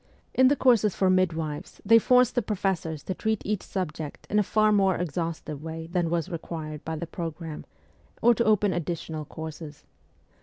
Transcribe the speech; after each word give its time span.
In 0.33 0.47
the 0.47 0.55
courses 0.55 0.95
for 0.95 1.11
midwives 1.11 1.79
they 1.85 1.99
forced 1.99 2.33
the 2.33 2.41
professors 2.41 3.03
to 3.03 3.13
treat 3.13 3.43
each 3.45 3.61
subject 3.61 4.25
in 4.31 4.39
a 4.39 4.41
far 4.41 4.71
more 4.71 4.95
exhaustive 4.95 5.61
way 5.61 5.85
than 5.91 6.09
was 6.09 6.27
required 6.27 6.83
by 6.83 6.95
the 6.95 7.05
programme, 7.05 7.65
or 8.19 8.33
to 8.33 8.43
open 8.43 8.73
additional 8.73 9.25
courses. 9.25 9.85